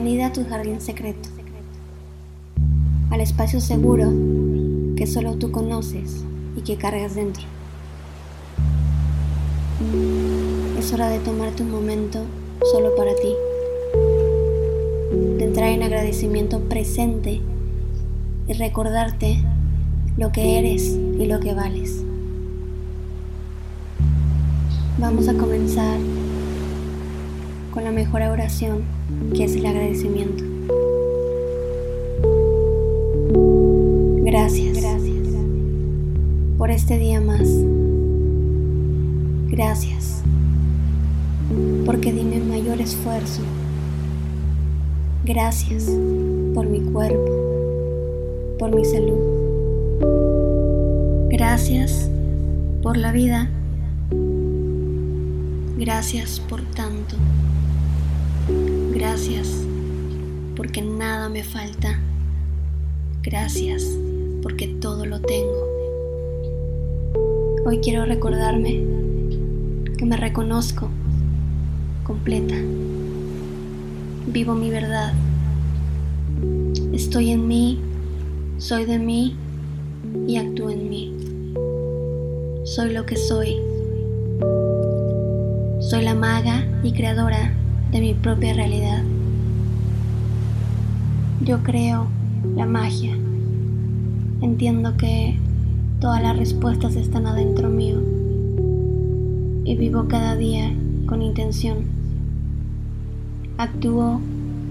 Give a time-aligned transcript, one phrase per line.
[0.00, 1.28] Bienvenida a tu jardín secreto,
[3.10, 4.12] al espacio seguro
[4.96, 6.24] que solo tú conoces
[6.56, 7.42] y que cargas dentro.
[10.78, 12.20] Es hora de tomarte un momento
[12.70, 13.34] solo para ti,
[15.38, 17.40] de entrar en agradecimiento presente
[18.46, 19.42] y recordarte
[20.16, 22.04] lo que eres y lo que vales.
[25.00, 25.98] Vamos a comenzar
[27.74, 28.96] con la mejor oración,
[29.34, 30.44] que es el agradecimiento.
[34.24, 35.28] Gracias, gracias
[36.58, 37.48] por este día más.
[39.50, 40.22] Gracias
[41.86, 43.42] porque di mi mayor esfuerzo.
[45.24, 45.90] Gracias
[46.54, 49.18] por mi cuerpo, por mi salud.
[51.30, 52.10] Gracias
[52.82, 53.50] por la vida.
[55.78, 57.16] Gracias por tanto.
[58.98, 59.64] Gracias
[60.56, 62.00] porque nada me falta.
[63.22, 63.96] Gracias
[64.42, 65.68] porque todo lo tengo.
[67.64, 68.82] Hoy quiero recordarme
[69.96, 70.88] que me reconozco
[72.02, 72.56] completa.
[74.26, 75.12] Vivo mi verdad.
[76.92, 77.80] Estoy en mí,
[78.58, 79.36] soy de mí
[80.26, 81.14] y actúo en mí.
[82.64, 83.58] Soy lo que soy.
[85.88, 87.54] Soy la maga y creadora
[87.92, 89.02] de mi propia realidad.
[91.44, 92.06] Yo creo
[92.54, 93.16] la magia.
[94.40, 95.36] Entiendo que
[96.00, 98.00] todas las respuestas están adentro mío
[99.64, 100.72] y vivo cada día
[101.06, 101.78] con intención.
[103.56, 104.20] Actúo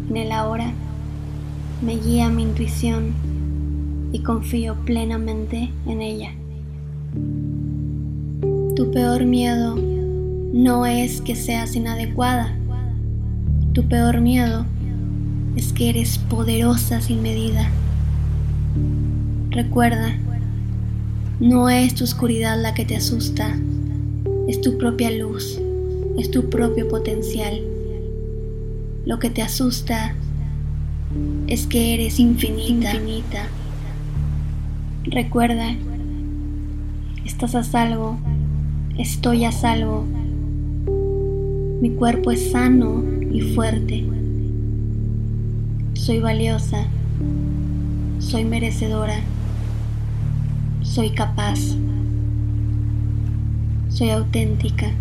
[0.10, 0.72] en el ahora,
[1.82, 3.14] me guía mi intuición
[4.12, 6.32] y confío plenamente en ella.
[8.76, 9.76] Tu peor miedo
[10.54, 12.56] no es que seas inadecuada,
[13.78, 14.66] tu peor miedo
[15.56, 17.70] es que eres poderosa sin medida.
[19.52, 20.16] Recuerda,
[21.40, 23.56] no es tu oscuridad la que te asusta,
[24.48, 25.62] es tu propia luz,
[26.18, 27.62] es tu propio potencial.
[29.06, 30.16] Lo que te asusta
[31.46, 32.96] es que eres infinita.
[32.96, 33.46] infinita.
[35.04, 35.76] Recuerda,
[37.26, 38.18] estás a salvo,
[38.98, 40.04] estoy a salvo.
[41.80, 44.04] Mi cuerpo es sano y fuerte.
[45.94, 46.88] Soy valiosa,
[48.18, 49.20] soy merecedora,
[50.82, 51.60] soy capaz,
[53.90, 54.92] soy auténtica.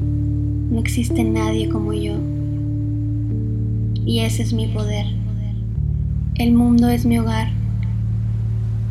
[0.00, 2.14] No existe nadie como yo.
[4.06, 5.04] Y ese es mi poder.
[6.36, 7.48] El mundo es mi hogar.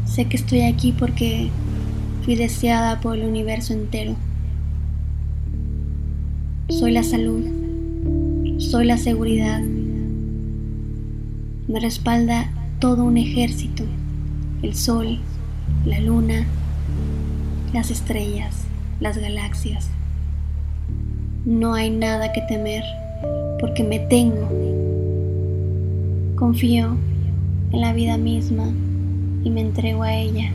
[0.06, 1.50] Sé que estoy aquí porque
[2.24, 4.16] fui deseada por el universo entero.
[6.70, 7.56] Soy la salud
[8.59, 9.62] soy la seguridad.
[11.68, 12.50] Me respalda
[12.80, 13.84] todo un ejército,
[14.62, 15.20] el sol,
[15.86, 16.46] la luna,
[17.74, 18.64] las estrellas,
[19.00, 19.90] las galaxias.
[21.46, 22.84] No hay nada que temer
[23.59, 24.50] porque me tengo.
[26.36, 26.97] Confío
[27.72, 28.70] en la vida misma
[29.44, 30.52] y me entrego a ella.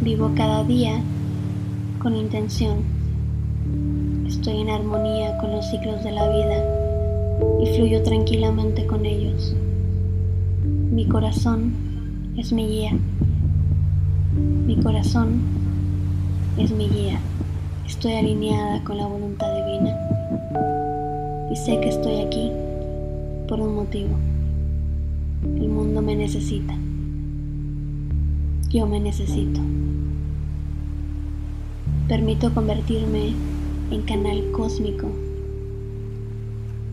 [0.00, 1.00] Vivo cada día
[2.02, 2.97] con intención.
[4.38, 6.62] Estoy en armonía con los ciclos de la vida
[7.60, 9.56] y fluyo tranquilamente con ellos.
[10.64, 11.72] Mi corazón
[12.36, 12.92] es mi guía.
[14.64, 15.40] Mi corazón
[16.56, 17.18] es mi guía.
[17.84, 19.98] Estoy alineada con la voluntad divina
[21.50, 22.52] y sé que estoy aquí
[23.48, 24.16] por un motivo.
[25.42, 26.76] El mundo me necesita.
[28.70, 29.60] Yo me necesito.
[32.06, 33.57] Permito convertirme
[33.90, 35.08] en canal cósmico.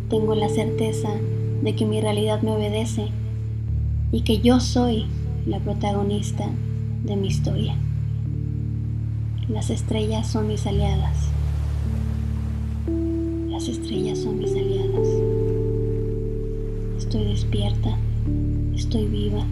[0.09, 1.09] Tengo la certeza
[1.61, 3.07] de que mi realidad me obedece
[4.11, 5.05] y que yo soy
[5.45, 6.49] la protagonista
[7.03, 7.75] de mi historia.
[9.49, 11.29] Las estrellas son mis aliadas.
[13.49, 15.07] Las estrellas son mis aliadas.
[16.97, 17.97] Estoy despierta,
[18.73, 19.43] estoy viva.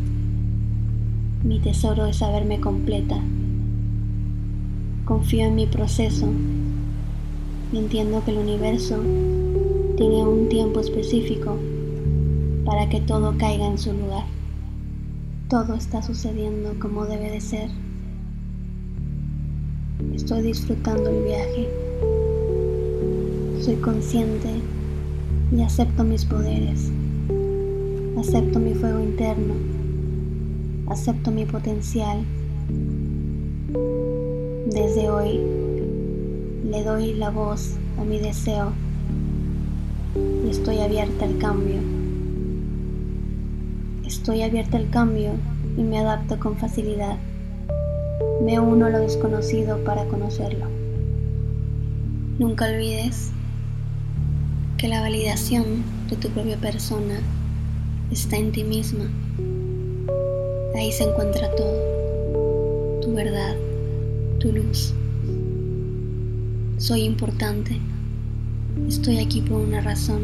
[1.43, 3.19] Mi tesoro es saberme completa.
[5.05, 6.27] Confío en mi proceso
[7.77, 8.97] entiendo que el universo
[9.97, 11.57] tiene un tiempo específico
[12.65, 14.25] para que todo caiga en su lugar.
[15.49, 17.69] Todo está sucediendo como debe de ser.
[20.13, 21.69] Estoy disfrutando el viaje.
[23.61, 24.49] Soy consciente
[25.55, 26.91] y acepto mis poderes.
[28.17, 29.53] Acepto mi fuego interno.
[30.87, 32.23] Acepto mi potencial.
[34.71, 35.39] Desde hoy
[36.73, 38.71] le doy la voz a mi deseo
[40.43, 41.79] y estoy abierta al cambio.
[44.03, 45.33] Estoy abierta al cambio
[45.77, 47.17] y me adapto con facilidad.
[48.41, 50.65] Me uno a lo desconocido para conocerlo.
[52.39, 53.29] Nunca olvides
[54.79, 57.19] que la validación de tu propia persona
[58.09, 59.11] está en ti misma.
[60.73, 63.55] Ahí se encuentra todo, tu verdad,
[64.39, 64.95] tu luz.
[66.83, 67.79] Soy importante.
[68.89, 70.23] Estoy aquí por una razón.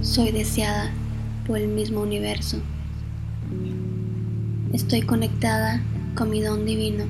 [0.00, 0.90] Soy deseada
[1.46, 2.56] por el mismo universo.
[4.72, 5.82] Estoy conectada
[6.14, 7.04] con mi don divino.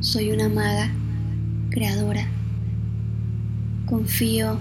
[0.00, 0.90] Soy una maga
[1.68, 2.26] creadora.
[3.84, 4.56] Confío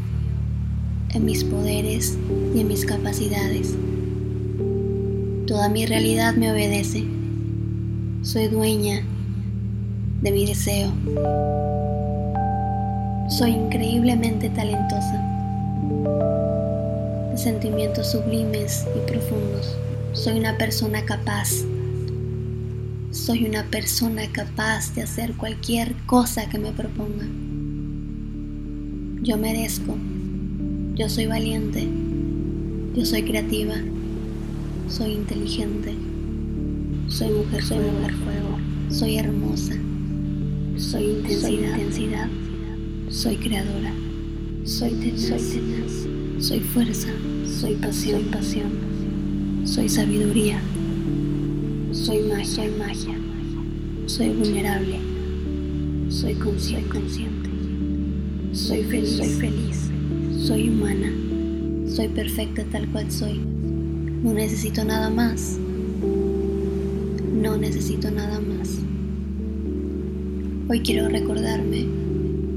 [1.13, 2.17] en mis poderes
[2.53, 3.77] y en mis capacidades.
[5.47, 7.05] Toda mi realidad me obedece.
[8.23, 9.05] Soy dueña
[10.25, 10.91] de mi deseo.
[13.29, 15.23] Soy increíblemente talentosa,
[17.31, 19.77] de sentimientos sublimes y profundos.
[20.13, 21.51] Soy una persona capaz.
[23.11, 27.25] Soy una persona capaz de hacer cualquier cosa que me proponga.
[29.21, 29.95] Yo merezco.
[30.95, 31.87] Yo soy valiente.
[32.95, 33.75] Yo soy creativa.
[34.89, 35.93] Soy inteligente.
[37.09, 38.57] Soy mujer, soy mujer fuego.
[38.89, 39.75] Soy hermosa.
[40.77, 41.77] Soy intensidad.
[41.77, 42.27] intensidad.
[43.09, 43.93] Soy creadora.
[44.65, 45.21] Soy tenaz.
[45.21, 47.07] Soy, soy fuerza.
[47.45, 48.21] Soy pasión.
[48.21, 48.71] Soy pasión.
[49.63, 50.59] Soy sabiduría.
[51.93, 52.45] Soy magia.
[52.45, 53.15] Soy magia.
[54.05, 54.99] Soy vulnerable.
[56.09, 56.89] Soy consciente.
[56.89, 57.49] Soy consciente.
[58.51, 59.17] Soy feliz.
[59.17, 59.89] Soy feliz.
[60.45, 61.09] Soy humana.
[61.87, 63.39] Soy perfecta tal cual soy.
[64.23, 65.57] No necesito nada más.
[67.33, 68.81] No necesito nada más.
[70.67, 71.85] Hoy quiero recordarme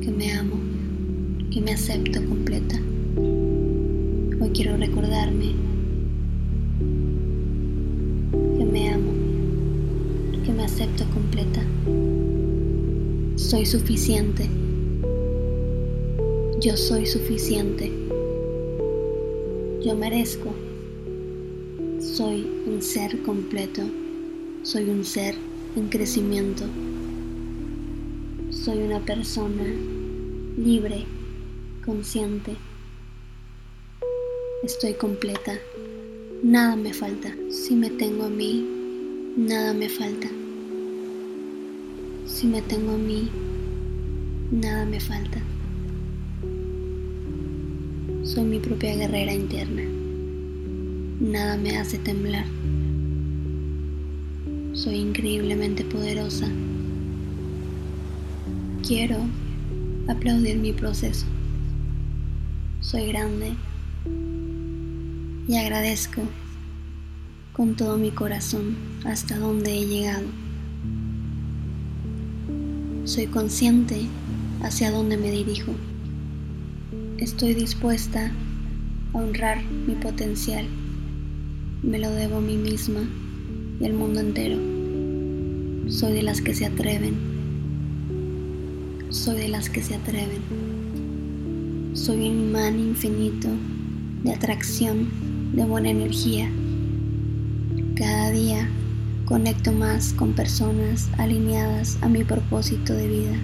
[0.01, 0.57] que me amo,
[1.53, 2.81] que me acepto completa.
[4.41, 5.53] Hoy quiero recordarme
[8.57, 9.13] que me amo,
[10.43, 11.63] que me acepto completa.
[13.37, 14.49] Soy suficiente.
[16.63, 17.93] Yo soy suficiente.
[19.85, 20.55] Yo merezco.
[22.01, 23.83] Soy un ser completo.
[24.63, 25.35] Soy un ser
[25.77, 26.65] en crecimiento.
[28.69, 29.65] Soy una persona
[30.59, 31.07] libre,
[31.87, 32.55] consciente.
[34.63, 35.55] Estoy completa.
[36.43, 37.35] Nada me falta.
[37.51, 38.63] Si me tengo a mí,
[39.39, 40.29] nada me falta.
[42.27, 43.31] Si me tengo a mí,
[44.51, 45.41] nada me falta.
[48.23, 49.83] Soy mi propia guerrera interna.
[51.21, 52.45] Nada me hace temblar.
[54.75, 56.51] Soy increíblemente poderosa
[58.89, 59.19] quiero
[60.09, 61.27] aplaudir mi proceso.
[62.81, 63.53] Soy grande
[65.47, 66.23] y agradezco
[67.53, 70.25] con todo mi corazón hasta donde he llegado.
[73.05, 74.07] Soy consciente
[74.63, 75.75] hacia dónde me dirijo.
[77.19, 78.33] Estoy dispuesta
[79.13, 80.67] a honrar mi potencial.
[81.83, 83.01] Me lo debo a mí misma
[83.81, 84.57] y al mundo entero.
[85.91, 87.38] Soy de las que se atreven
[89.11, 90.43] soy de las que se atreven.
[91.95, 93.49] Soy un imán infinito
[94.23, 95.09] de atracción,
[95.55, 96.51] de buena energía.
[97.97, 98.69] Cada día
[99.25, 103.37] conecto más con personas alineadas a mi propósito de vida.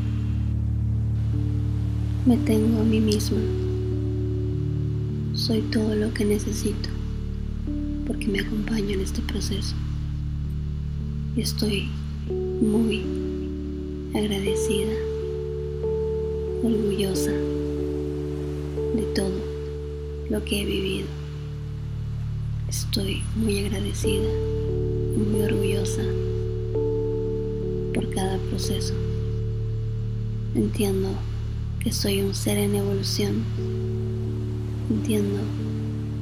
[2.26, 3.40] Me tengo a mí misma.
[5.34, 6.90] Soy todo lo que necesito
[8.06, 9.74] porque me acompaño en este proceso.
[11.36, 11.88] Estoy
[12.60, 13.02] muy
[14.14, 14.92] agradecida
[16.64, 19.38] orgullosa de todo
[20.30, 21.06] lo que he vivido.
[22.68, 24.30] Estoy muy agradecida
[25.14, 26.02] y muy orgullosa
[27.92, 28.94] por cada proceso.
[30.54, 31.08] Entiendo
[31.80, 33.44] que soy un ser en evolución.
[34.88, 35.40] Entiendo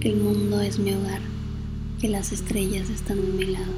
[0.01, 1.21] que el mundo es mi hogar,
[2.01, 3.73] que las estrellas están a mi lado.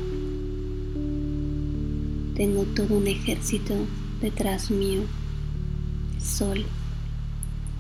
[2.35, 3.75] Tengo todo un ejército
[4.23, 5.03] detrás mío
[6.25, 6.65] sol,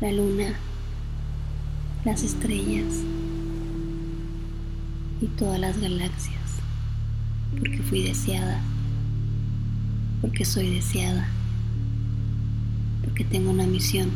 [0.00, 0.54] la luna,
[2.04, 2.94] las estrellas
[5.20, 6.60] y todas las galaxias,
[7.58, 8.60] porque fui deseada,
[10.20, 11.26] porque soy deseada,
[13.02, 14.10] porque tengo una misión.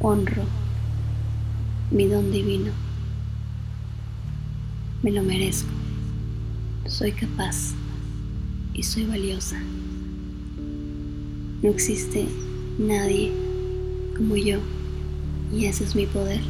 [0.00, 0.44] Honro
[1.90, 2.70] mi don divino,
[5.02, 5.70] me lo merezco,
[6.86, 7.74] soy capaz
[8.72, 9.56] y soy valiosa.
[11.62, 12.26] No existe
[12.78, 13.30] nadie
[14.16, 14.60] como yo
[15.52, 16.40] y ese es mi poder.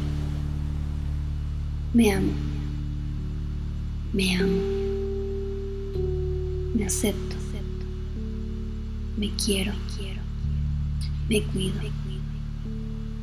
[1.93, 2.31] Me amo.
[4.13, 4.61] Me amo.
[6.73, 7.35] Me acepto.
[9.17, 9.73] Me quiero.
[11.27, 11.73] Me cuido.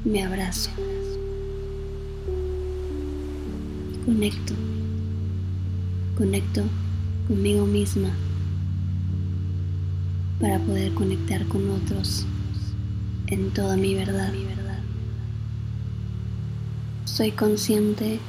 [0.04, 0.71] Me abrazo.
[4.04, 4.52] Conecto.
[6.16, 6.62] Conecto
[7.26, 8.11] conmigo misma
[10.40, 12.26] para poder conectar con otros
[13.26, 14.33] en toda mi verdad.
[17.04, 18.21] Soy consciente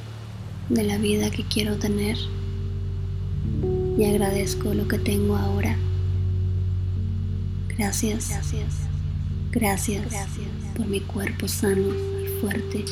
[0.68, 2.16] de la vida que quiero tener
[3.96, 5.76] y agradezco lo que tengo ahora.
[7.76, 8.28] Gracias.
[8.28, 8.90] Gracias.
[9.52, 10.04] Gracias,
[10.76, 11.88] por mi cuerpo sano
[12.24, 12.84] y fuerte.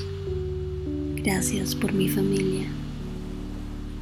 [1.17, 2.67] Gracias por mi familia.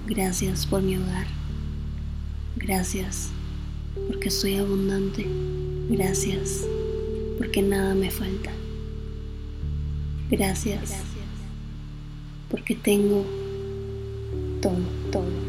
[0.07, 1.27] Gracias por mi hogar.
[2.57, 3.31] Gracias
[4.09, 5.27] porque soy abundante.
[5.89, 6.67] Gracias
[7.39, 8.51] porque nada me falta.
[10.31, 10.93] Gracias
[12.51, 13.25] porque tengo
[14.61, 14.79] todo,
[15.13, 15.46] todo.